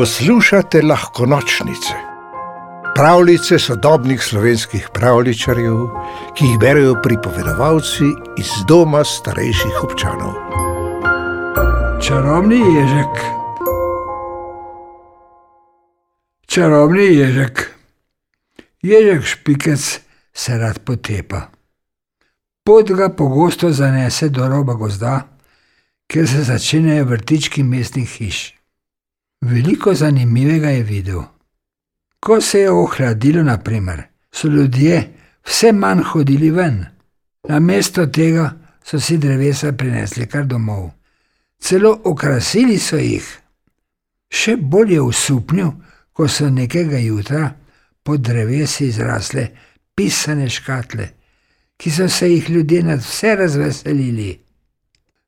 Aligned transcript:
Poslušate 0.00 0.82
lahko 0.82 1.26
nočnice, 1.26 1.94
pravljice 2.94 3.58
sodobnih 3.58 4.22
slovenskih 4.22 4.88
pravličarjev, 4.94 5.80
ki 6.36 6.44
jih 6.46 6.58
berijo 6.58 6.94
pripovedovalci 7.02 8.06
iz 8.40 8.52
doma 8.68 9.02
starejših 9.04 9.82
občanov. 9.84 10.32
Čarobni 12.06 12.60
ježek. 12.76 13.20
Čarobni 16.46 17.04
ježek. 17.04 17.66
Ježek 18.82 19.24
špikec 19.24 20.00
se 20.32 20.58
rad 20.58 20.78
potepa. 20.78 21.42
Pot 22.64 22.88
ga 22.88 23.08
pogosto 23.08 23.70
zanese 23.70 24.28
do 24.28 24.48
roba 24.48 24.74
gozda, 24.74 25.20
kjer 26.06 26.28
se 26.28 26.42
začnejo 26.48 27.04
vrtički 27.04 27.62
mestnih 27.62 28.08
hiš. 28.08 28.59
Veliko 29.40 29.94
zanimivega 29.94 30.70
je 30.70 30.82
videl. 30.82 31.22
Ko 32.20 32.40
se 32.40 32.60
je 32.60 32.70
ohladilo, 32.70 33.42
naprimer, 33.42 34.02
so 34.32 34.48
ljudje 34.48 35.12
vse 35.46 35.72
manj 35.72 36.02
hodili 36.02 36.50
ven, 36.50 36.84
namesto 37.48 38.06
tega 38.06 38.50
so 38.84 39.00
si 39.00 39.16
drevesa 39.18 39.72
prinesli 39.72 40.26
kar 40.26 40.44
domov. 40.46 40.90
Celo 41.58 42.00
okrasili 42.04 42.78
so 42.78 42.96
jih. 42.96 43.24
Še 44.28 44.56
bolj 44.56 44.92
je 44.94 45.00
usupnil, 45.00 45.72
ko 46.12 46.28
so 46.28 46.50
nekega 46.50 46.98
jutra 46.98 47.50
pod 48.02 48.20
drevesi 48.20 48.86
izrasle 48.92 49.48
pisane 49.94 50.48
škatle, 50.52 51.08
ki 51.76 51.90
so 51.90 52.08
se 52.08 52.28
jih 52.28 52.50
ljudje 52.50 52.82
nad 52.82 53.00
vse 53.00 53.36
razveselili. 53.36 54.32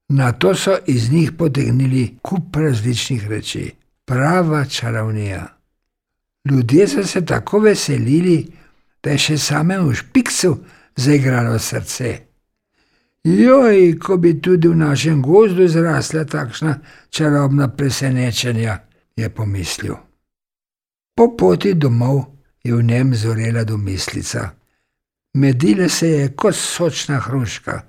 Na 0.09 0.33
to 0.33 0.55
so 0.55 0.77
iz 0.87 1.13
njih 1.13 1.33
potegnili 1.33 2.19
kup 2.23 2.57
različnih 2.57 3.29
reči 3.29 3.71
prava 4.05 4.65
čarovnija. 4.65 5.47
Ljudje 6.51 6.89
so 6.89 7.05
se 7.05 7.27
tako 7.27 7.59
veselili, 7.59 8.47
da 9.03 9.11
je 9.11 9.19
še 9.19 9.39
samemu 9.39 9.95
špiksu 9.95 10.57
zaigralo 10.97 11.59
srce. 11.59 12.19
Joj, 13.25 13.99
ko 14.03 14.17
bi 14.17 14.41
tudi 14.43 14.69
v 14.69 14.77
našem 14.77 15.23
gozdu 15.23 15.69
zrasla 15.69 16.25
takšna 16.25 16.79
čarobna 17.11 17.69
presenečenja, 17.69 18.79
je 19.17 19.29
pomislil. 19.31 19.95
Po 21.15 21.37
poti 21.37 21.75
domov 21.75 22.25
je 22.65 22.75
v 22.75 22.83
njem 22.83 23.15
zorela 23.15 23.65
domislica. 23.65 24.51
Medile 25.35 25.89
se 25.89 26.09
je 26.09 26.29
kot 26.37 26.55
sočna 26.55 27.21
hruška, 27.21 27.83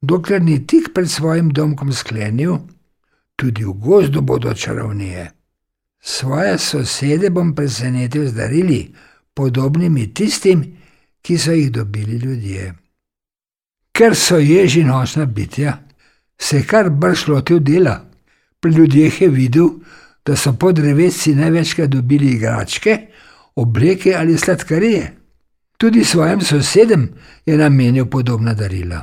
dokler 0.00 0.42
ni 0.42 0.66
tik 0.66 0.94
pred 0.94 1.10
svojim 1.10 1.50
domkom 1.50 1.92
sklenil, 1.92 2.58
tudi 3.36 3.64
v 3.64 3.72
gozdu 3.72 4.20
bodo 4.20 4.54
čarovnije. 4.54 5.30
Svoje 6.04 6.58
sosede 6.58 7.30
bom 7.30 7.54
presenetil 7.54 8.26
z 8.28 8.34
darili, 8.34 8.80
podobnimi 9.34 10.08
tistim, 10.14 10.64
ki 11.22 11.38
so 11.38 11.52
jih 11.52 11.70
dobili 11.72 12.16
ljudje. 12.16 12.74
Ker 13.92 14.16
so 14.16 14.38
ježi 14.38 14.84
nosna 14.84 15.26
bitja, 15.26 15.78
se 16.38 16.56
je 16.56 16.66
kar 16.66 16.90
brž 16.90 17.28
lotil 17.28 17.60
dela. 17.60 18.00
Pri 18.60 18.72
ljudeh 18.72 19.20
je 19.22 19.28
videl, 19.28 19.68
da 20.26 20.36
so 20.36 20.52
pod 20.52 20.74
drevesi 20.74 21.34
največkrat 21.34 21.90
dobili 21.90 22.26
igračke, 22.34 22.98
obleke 23.56 24.14
ali 24.14 24.38
sladkarije. 24.38 25.12
Tudi 25.78 26.04
svojim 26.04 26.40
sosedem 26.40 27.08
je 27.46 27.56
namenil 27.58 28.06
podobna 28.06 28.54
darila. 28.54 29.02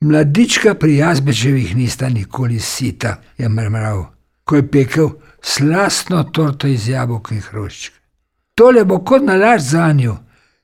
Mladička 0.00 0.74
pri 0.74 0.96
jazbečevih 0.96 1.76
nista 1.76 2.08
nikoli 2.08 2.60
sita, 2.60 3.22
je 3.38 3.48
mrmral, 3.48 4.15
ko 4.46 4.56
je 4.56 4.70
pekel 4.70 5.08
slastno 5.42 6.22
torto 6.24 6.68
iz 6.70 6.88
jabolk 6.88 7.32
in 7.34 7.42
hroščk. 7.42 7.92
Tole 8.54 8.84
bo 8.84 9.00
kot 9.04 9.24
nalaž 9.26 9.62
za 9.72 9.90
njo, 9.92 10.14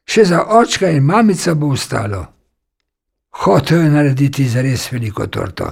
še 0.07 0.25
za 0.31 0.45
očka 0.59 0.91
in 0.91 1.05
mamica 1.05 1.55
bo 1.55 1.73
ostalo. 1.75 2.23
Hotel 3.43 3.83
je 3.83 3.91
narediti 3.91 4.49
za 4.49 4.63
res 4.63 4.87
veliko 4.93 5.27
torto, 5.27 5.67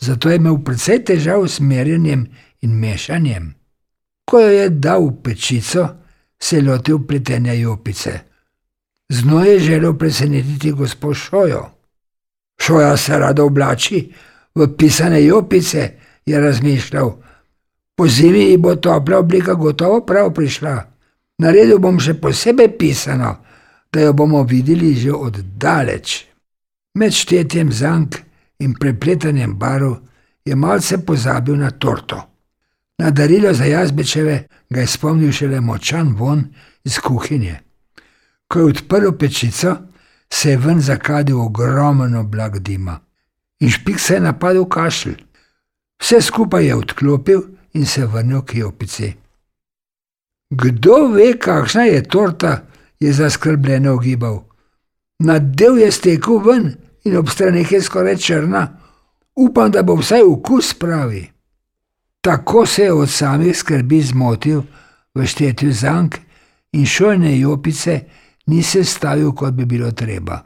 zato 0.00 0.30
je 0.30 0.38
imel 0.40 0.62
precej 0.64 1.02
težav 1.04 1.44
s 1.46 1.60
merjenjem 1.60 2.24
in 2.62 2.78
mešanjem. 2.80 3.52
Ko 4.24 4.40
jo 4.40 4.50
je 4.50 4.68
dal 4.70 5.06
v 5.06 5.16
pečico, 5.22 5.88
se 6.40 6.56
je 6.56 6.62
lotil 6.62 7.02
pletenja 7.06 7.52
jopice. 7.52 8.12
Zno 9.12 9.44
je 9.44 9.58
želel 9.60 9.98
presenetiti 9.98 10.72
gospod 10.72 11.14
Šojo. 11.16 11.66
Šoja 12.60 12.96
se 12.96 13.18
rada 13.18 13.44
oblači 13.44 14.12
v 14.54 14.68
pisane 14.76 15.24
jopice, 15.24 15.90
je 16.26 16.40
razmišljal. 16.40 17.12
Po 18.02 18.08
zimi 18.08 18.56
bo 18.56 18.76
topla 18.76 19.18
oblika 19.18 19.54
gotovo 19.54 20.00
prav 20.06 20.32
prišla. 20.34 20.72
Naredil 21.38 21.78
bom 21.78 22.00
še 22.02 22.16
posebej 22.18 22.72
pisano, 22.74 23.36
da 23.94 24.00
jo 24.02 24.12
bomo 24.12 24.40
videli 24.42 24.90
že 24.98 25.12
od 25.14 25.38
daleč. 25.38 26.24
Med 26.98 27.14
štetjem 27.14 27.70
zank 27.70 28.18
in 28.58 28.74
prepletanjem 28.74 29.54
barov 29.54 30.00
je 30.42 30.58
malce 30.58 30.98
pozabil 31.06 31.54
na 31.62 31.70
torto. 31.70 32.18
Na 32.98 33.14
darilo 33.14 33.54
za 33.54 33.70
jazbečeve 33.70 34.36
ga 34.66 34.80
je 34.80 34.90
spomnil 34.90 35.30
šele 35.30 35.60
močan 35.60 36.10
von 36.18 36.42
iz 36.82 36.98
kuhinje. 36.98 37.54
Ko 38.50 38.58
je 38.58 38.74
odprl 38.74 39.14
pečico, 39.14 39.76
se 40.26 40.50
je 40.50 40.58
ven 40.58 40.82
zakadil 40.82 41.38
ogromen 41.38 42.18
oblak 42.18 42.58
dima. 42.58 42.98
In 43.60 43.70
špik 43.70 44.00
se 44.00 44.18
je 44.18 44.26
napadel 44.26 44.66
kašelj. 44.66 45.22
Vse 46.02 46.20
skupaj 46.20 46.66
je 46.66 46.74
odklopil 46.74 47.61
in 47.74 47.86
se 47.86 48.06
vrnil 48.06 48.42
k 48.42 48.54
jopici. 48.54 49.14
Kdo 50.50 51.08
ve, 51.08 51.38
kakšna 51.38 51.82
je 51.82 52.02
torta, 52.02 52.66
je 53.00 53.12
zaskrbljeno 53.12 53.94
ogibal. 53.94 54.44
Nadev 55.18 55.78
je 55.78 55.92
stekel 55.92 56.38
ven 56.38 56.74
in 57.04 57.16
ob 57.16 57.28
straneh 57.28 57.72
je 57.72 57.82
skoraj 57.82 58.16
črna, 58.16 58.78
upam, 59.36 59.70
da 59.70 59.82
bo 59.82 59.94
vsaj 59.94 60.22
okus 60.22 60.74
pravi. 60.74 61.30
Tako 62.20 62.66
se 62.66 62.82
je 62.82 62.92
od 62.92 63.10
samih 63.10 63.56
skrbi 63.56 64.00
zmotil 64.02 64.62
v 65.14 65.26
štetju 65.26 65.72
zank 65.72 66.16
in 66.72 66.86
šolne 66.86 67.38
jopice 67.38 68.00
ni 68.46 68.62
se 68.62 68.84
stavil, 68.84 69.32
kot 69.32 69.54
bi 69.54 69.64
bilo 69.64 69.90
treba. 69.90 70.42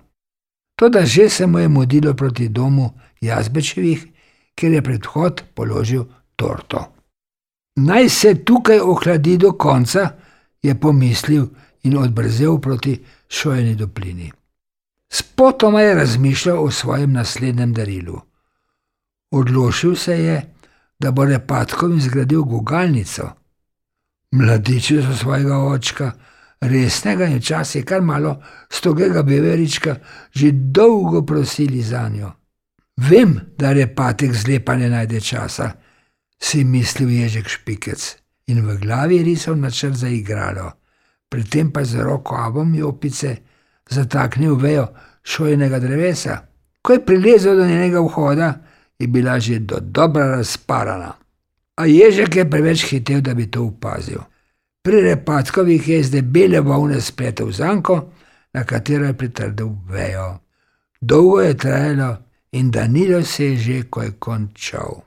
Toda 0.77 1.05
že 1.05 1.29
se 1.29 1.47
mu 1.47 1.59
je 1.59 1.69
mudilo 1.69 2.15
proti 2.15 2.49
domu 2.49 2.91
Jazbečevih, 3.21 4.07
kjer 4.55 4.73
je 4.73 4.83
predhod 4.83 5.43
položil 5.55 6.05
torto. 6.37 6.96
Naj 7.77 8.09
se 8.09 8.35
tukaj 8.45 8.81
ohladi 8.81 9.37
do 9.37 9.53
konca, 9.53 10.09
je 10.63 10.75
pomislil 10.81 11.47
in 11.83 11.99
odbrzel 11.99 12.59
proti 12.61 13.05
šojeni 13.29 13.75
doplini. 13.75 14.33
Spotoma 15.09 15.81
je 15.81 15.95
razmišljal 15.95 16.65
o 16.65 16.71
svojem 16.71 17.13
naslednjem 17.13 17.73
darilu. 17.73 18.21
Odločil 19.31 19.97
se 19.97 20.19
je, 20.23 20.55
da 20.99 21.11
bo 21.11 21.25
repatkom 21.25 22.01
zgradil 22.01 22.43
gugalnico. 22.43 23.29
Mladiči 24.33 25.03
so 25.03 25.17
svojega 25.17 25.59
očka, 25.59 26.13
resnega 26.61 27.27
in 27.27 27.39
včasih 27.39 27.85
kar 27.85 28.03
malo 28.03 28.43
stogega 28.71 29.23
beverička, 29.23 29.97
že 30.33 30.51
dolgo 30.53 31.23
prosili 31.23 31.83
za 31.83 32.09
njo. 32.09 32.33
Vem, 32.97 33.41
da 33.59 33.73
repatek 33.73 34.33
zlepa 34.33 34.77
ne 34.77 34.89
najde 34.91 35.21
časa 35.21 35.73
si 36.39 36.65
mislil 36.65 37.11
Ježek 37.11 37.49
Špikec 37.49 38.17
in 38.47 38.63
v 38.67 38.79
glavi 38.79 39.23
risal 39.23 39.57
načrt 39.59 39.97
za 39.97 40.09
igralo, 40.09 40.73
pri 41.29 41.45
tem 41.45 41.73
pa 41.73 41.85
z 41.85 42.03
roko 42.03 42.37
abom 42.39 42.75
jopice 42.75 43.37
zataknil 43.91 44.55
vejo 44.55 44.87
šojnega 45.23 45.79
drevesa. 45.79 46.47
Ko 46.83 46.93
je 46.93 47.05
prilezel 47.05 47.57
do 47.57 47.67
njenega 47.67 48.01
vhoda, 48.01 48.55
je 48.99 49.07
bila 49.07 49.41
že 49.41 49.59
do 49.59 49.81
dobra 49.81 50.27
razparana. 50.37 51.13
A 51.77 51.87
Ježek 51.87 52.37
je 52.37 52.51
preveč 52.51 52.87
hitel, 52.89 53.21
da 53.21 53.35
bi 53.35 53.51
to 53.51 53.65
opazil. 53.65 54.23
Pri 54.83 55.01
repatkovih 55.01 55.89
je 55.89 56.03
zdaj 56.03 56.23
bele 56.23 56.61
volne 56.61 57.01
spletel 57.01 57.51
zanko, 57.53 58.13
na 58.55 58.65
katero 58.65 59.07
je 59.07 59.17
pritrdil 59.19 59.75
vejo. 59.89 60.39
Dolgo 61.01 61.41
je 61.41 61.57
trajalo 61.57 62.17
in 62.53 62.71
Danilo 62.71 63.23
se 63.23 63.45
je 63.45 63.57
že, 63.57 63.83
ko 63.91 64.03
je 64.03 64.11
končal. 64.19 65.06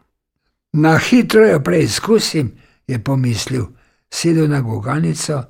Na 0.74 0.98
hitro 0.98 1.46
jo 1.48 1.60
preizkusim, 1.60 2.52
je 2.88 3.04
pomislil, 3.04 3.66
sedel 4.10 4.48
na 4.48 4.62
goganico 4.62 5.44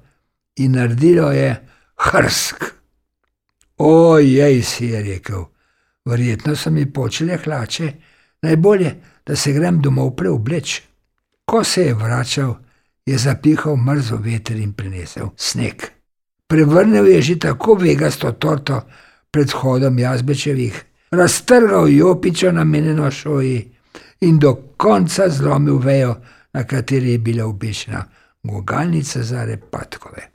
in 0.55 0.71
naredilo 0.71 1.31
je 1.31 1.67
hrsk. 1.95 2.63
Ojej, 3.77 4.63
si 4.63 4.85
je 4.85 5.03
rekel, 5.03 5.45
verjetno 6.05 6.55
so 6.55 6.71
mi 6.71 6.85
počele 6.93 7.37
hlače, 7.37 7.93
najbolje, 8.41 8.95
da 9.25 9.35
se 9.35 9.53
grem 9.53 9.81
domov 9.81 10.15
preobleč. 10.15 10.81
Ko 11.45 11.63
se 11.63 11.85
je 11.85 11.93
vračal, 11.93 12.55
je 13.05 13.17
zapihal 13.17 13.75
mrzo 13.77 14.17
veter 14.17 14.57
in 14.57 14.73
prinesel 14.73 15.29
sneg. 15.35 15.83
Prevrnil 16.47 17.07
je 17.07 17.21
že 17.21 17.39
tako 17.39 17.73
vegasto 17.73 18.31
torto 18.31 18.81
pred 19.31 19.51
hodom 19.51 19.99
jazbečevih, 19.99 20.83
raztrgal 21.11 21.89
jopičo 21.89 22.51
namenjeno 22.51 23.11
šoji 23.11 23.78
in 24.21 24.39
do 24.39 24.55
konca 24.77 25.29
zlomil 25.29 25.77
vejo 25.77 26.15
na 26.53 26.63
kateri 26.63 27.11
je 27.11 27.17
bila 27.17 27.45
obešena 27.45 28.05
gogalnica 28.43 29.23
za 29.23 29.45
repatkove. 29.45 30.29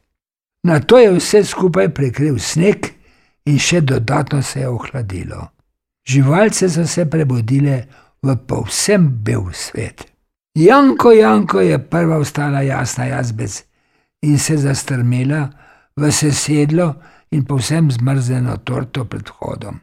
Na 0.63 0.81
to 0.81 0.99
je 0.99 1.13
vse 1.13 1.45
skupaj 1.45 1.89
prekril 1.95 2.39
sneg 2.39 2.87
in 3.45 3.59
še 3.59 3.81
dodatno 3.81 4.43
se 4.43 4.61
je 4.61 4.69
ohladilo. 4.69 5.49
Živalce 6.09 6.69
so 6.69 6.87
se 6.87 7.05
prebudile 7.11 7.85
v 8.23 8.37
povsem 8.47 9.09
bel 9.25 9.53
svet. 9.53 10.05
Janko, 10.55 11.13
Janko 11.13 11.61
je 11.61 11.79
prva 11.79 12.19
vstala 12.19 12.63
jasna 12.63 13.05
jazbec 13.05 13.65
in 14.23 14.39
se 14.39 14.57
zastrmela 14.57 15.49
v 15.97 16.13
sesedlo 16.13 16.95
in 17.31 17.45
povsem 17.45 17.91
zmrzeno 17.91 18.57
torto 18.65 19.05
pred 19.05 19.29
vhodom. 19.29 19.81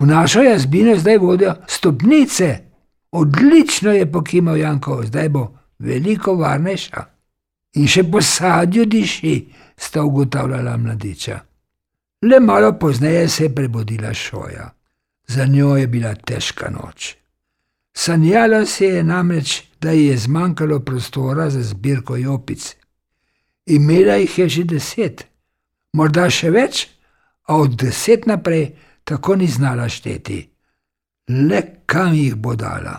V 0.00 0.06
našo 0.06 0.42
jazbino 0.42 0.96
zdaj 0.96 1.18
vodijo 1.18 1.54
stopnice. 1.66 2.69
Odlično 3.12 3.92
je 3.92 4.12
pokimal 4.12 4.56
Janko, 4.56 5.02
zdaj 5.06 5.28
bo 5.28 5.46
veliko 5.78 6.34
varnejša. 6.34 7.04
In 7.74 7.86
še 7.86 8.04
po 8.10 8.22
sadju 8.22 8.84
diši, 8.86 9.34
sta 9.76 10.02
ugotavljala 10.02 10.76
mladiča. 10.76 11.38
Le 12.22 12.40
malo 12.40 12.72
pozneje 12.78 13.28
se 13.28 13.44
je 13.44 13.54
prebudila 13.54 14.14
šoja. 14.14 14.70
Za 15.28 15.46
njo 15.46 15.76
je 15.76 15.86
bila 15.86 16.14
težka 16.14 16.70
noč. 16.70 17.16
Sanjalo 17.92 18.66
se 18.66 18.86
je 18.86 19.02
namreč, 19.04 19.62
da 19.80 19.90
ji 19.90 20.06
je 20.06 20.16
zmanjkalo 20.16 20.80
prostora 20.80 21.50
za 21.50 21.62
zbirko 21.62 22.16
jopic. 22.16 22.76
Imela 23.66 24.14
jih 24.14 24.38
je 24.38 24.48
že 24.48 24.64
deset, 24.64 25.26
morda 25.92 26.30
še 26.30 26.50
več, 26.50 26.88
a 27.46 27.56
od 27.56 27.76
deset 27.76 28.26
naprej 28.26 28.74
tako 29.04 29.36
ni 29.36 29.46
znala 29.46 29.88
šteti. 29.88 30.49
Le 31.28 31.62
kam 31.86 32.14
jih 32.14 32.34
bo 32.34 32.54
dala? 32.56 32.96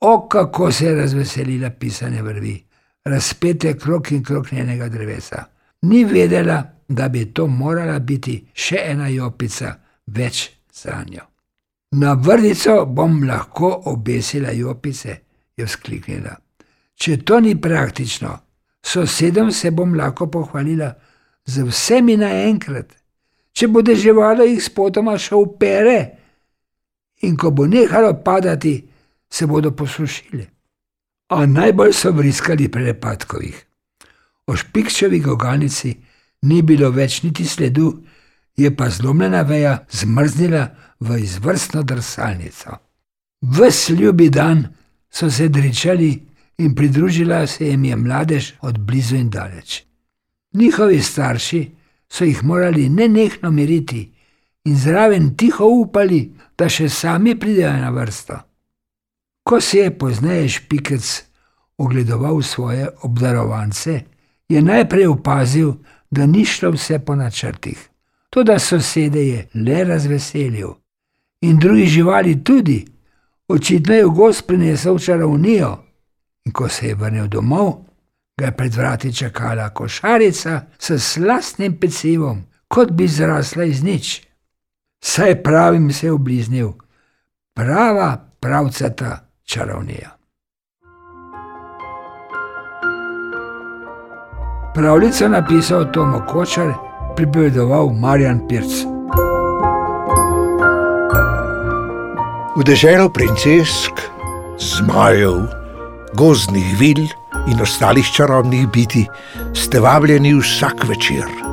O, 0.00 0.28
kako 0.28 0.72
se 0.72 0.86
je 0.86 0.94
razveselila 0.94 1.70
pisane 1.70 2.22
vrvi, 2.22 2.64
razpete 3.04 3.78
krok 3.78 4.10
in 4.10 4.24
krok 4.24 4.52
njenega 4.52 4.88
drevesa. 4.88 5.44
Ni 5.82 6.04
vedela, 6.04 6.62
da 6.88 7.08
bi 7.08 7.24
to 7.32 7.46
morala 7.46 7.98
biti 7.98 8.38
še 8.54 8.80
ena 8.84 9.08
jopica 9.08 9.74
več 10.06 10.50
za 10.72 11.04
njo. 11.10 11.24
Na 11.90 12.12
vrdico 12.12 12.84
bom 12.86 13.22
lahko 13.24 13.82
obesila 13.84 14.52
jopice, 14.52 15.16
je 15.56 15.64
vzkliknila. 15.64 16.36
Če 16.94 17.16
to 17.24 17.40
ni 17.40 17.54
praktično, 17.60 18.38
sosedom 18.82 19.52
se 19.52 19.70
bom 19.70 19.94
lahko 19.94 20.26
pohvalila 20.30 20.92
z 21.46 21.64
vsemi 21.64 22.16
naenkrat. 22.16 22.92
Če 23.52 23.68
bo 23.68 23.82
deževalo 23.82 24.44
jih 24.46 24.62
spotoma 24.62 25.16
še 25.18 25.34
upere, 25.34 25.98
in 27.22 27.36
ko 27.36 27.50
bo 27.50 27.66
nehalo 27.66 28.14
padati, 28.24 28.88
se 29.30 29.46
bodo 29.46 29.70
posušili. 29.70 30.46
A 31.28 31.46
najbolj 31.46 31.92
so 31.92 32.12
vriskali 32.12 32.68
pri 32.68 32.84
repatkovih. 32.84 33.66
O 34.46 34.56
špikčevi 34.56 35.20
gogalnici 35.20 35.96
ni 36.42 36.62
bilo 36.62 36.90
več 36.90 37.22
niti 37.22 37.44
sledu, 37.44 37.92
je 38.56 38.76
pa 38.76 38.90
zlomljena 38.90 39.42
veja 39.42 39.84
zmrznila 39.90 40.68
v 41.00 41.18
izvrstno 41.22 41.82
drsalnico. 41.82 42.78
Ves 43.40 43.88
ljubi 43.88 44.30
dan 44.30 44.64
so 45.10 45.30
se 45.30 45.48
dričali 45.48 46.26
in 46.58 46.74
pridružila 46.74 47.46
se 47.46 47.68
jim 47.68 47.84
je 47.84 47.96
mladež 47.96 48.52
od 48.60 48.78
blizu 48.78 49.16
in 49.16 49.30
daleč. 49.30 49.82
Njihovi 50.52 51.02
starši 51.02 51.70
so 52.08 52.24
jih 52.24 52.44
morali 52.44 52.88
nenehno 52.88 53.50
miriti 53.50 54.12
in 54.64 54.76
zraven 54.76 55.36
tiho 55.36 55.66
upali, 55.66 56.34
da 56.58 56.68
še 56.68 56.88
sami 56.88 57.38
pridejo 57.38 57.72
na 57.72 57.90
vrsto. 57.90 58.38
Ko 59.42 59.60
se 59.60 59.78
je 59.78 59.98
pozneje 59.98 60.48
špikec 60.48 61.24
ogledoval 61.78 62.42
svoje 62.42 62.88
obdarovance, 63.02 64.00
je 64.48 64.62
najprej 64.62 65.06
opazil, 65.06 65.72
da 66.10 66.26
ni 66.26 66.44
šlo 66.44 66.70
vse 66.70 66.98
po 66.98 67.14
načrtih. 67.14 67.88
To, 68.30 68.42
da 68.42 68.58
sosede 68.58 69.22
je 69.26 69.48
le 69.54 69.84
razveselil 69.84 70.74
in 71.40 71.58
drugi 71.58 71.86
živali 71.86 72.44
tudi, 72.44 72.86
očitno 73.48 73.94
je 73.94 74.04
gost 74.04 74.46
prinesel 74.46 74.98
čarovnijo. 74.98 75.84
In 76.44 76.52
ko 76.52 76.68
se 76.68 76.88
je 76.88 76.94
vrnil 76.94 77.28
domov, 77.28 77.84
ga 78.38 78.46
je 78.46 78.56
pred 78.56 78.74
vrati 78.74 79.14
čakala 79.14 79.70
košarica 79.70 80.60
s 80.78 80.92
slastnim 80.98 81.80
pecivom, 81.80 82.42
kot 82.68 82.90
bi 82.90 83.08
zrasla 83.08 83.64
iz 83.64 83.82
nič. 83.82 84.27
Saj 85.00 85.42
pravim 85.42 85.92
se 85.92 86.06
je 86.06 86.12
obliznil, 86.12 86.72
prava 87.54 88.16
pravcata 88.40 89.28
čarovnija. 89.44 90.18
Pravljico 94.74 95.28
napisal 95.28 95.92
Tomo 95.92 96.22
Kočar, 96.28 96.72
pripovedoval 97.16 97.90
Marjan 97.90 98.48
Pirc. 98.48 98.84
V 102.56 102.64
deželo 102.64 103.08
princesk, 103.08 103.92
zmajev, 104.58 105.46
gozdnih 106.14 106.78
vil 106.78 107.06
in 107.46 107.60
ostalih 107.62 108.06
čarobnih 108.06 108.68
biti 108.68 109.06
ste 109.54 109.80
vabljeni 109.80 110.34
vsak 110.34 110.88
večer. 110.88 111.47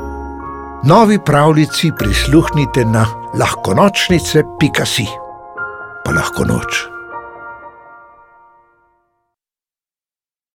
Novi 0.86 1.20
pravljici 1.26 1.92
prisluhnite 1.98 2.86
na 2.86 3.06
lahkonočnice.si, 3.40 5.06
pa 6.06 6.12
lahko 6.12 6.46
noč. 6.46 6.95